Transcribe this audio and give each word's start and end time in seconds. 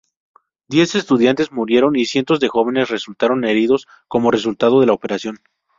Diez 0.67 0.95
estudiantes 0.95 1.51
murieron 1.51 1.95
y 1.95 2.05
cientos 2.05 2.39
de 2.39 2.47
jóvenes 2.47 2.89
resultaron 2.89 3.45
heridos 3.45 3.85
como 4.07 4.31
resultado 4.31 4.79
de 4.79 4.87
la 4.87 4.93
operación. 4.93 5.37